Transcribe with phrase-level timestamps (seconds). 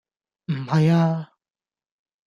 [0.47, 1.29] 唔係啊